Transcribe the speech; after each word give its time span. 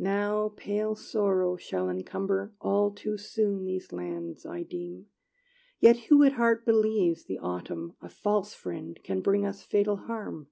Now 0.00 0.54
pale 0.56 0.96
Sorrow 0.96 1.54
shall 1.56 1.88
encumber 1.88 2.52
All 2.60 2.90
too 2.90 3.16
soon 3.16 3.64
these 3.64 3.92
lands, 3.92 4.44
I 4.44 4.64
deem; 4.64 5.06
Yet 5.78 5.98
who 6.10 6.24
at 6.24 6.32
heart 6.32 6.64
believes 6.66 7.26
The 7.26 7.38
autumn, 7.38 7.94
a 8.00 8.08
false 8.08 8.54
friend, 8.54 8.98
Can 9.04 9.20
bring 9.20 9.46
us 9.46 9.62
fatal 9.62 9.94
harm? 9.98 10.48